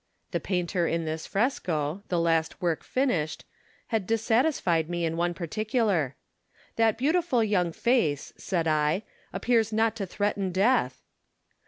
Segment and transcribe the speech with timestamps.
[0.31, 3.45] The painter in this fresco, the last work finished,
[3.89, 6.15] had dissatisfied me in one particular."
[6.77, 11.03] That beautiful young face," said I, "appears not to threaten death."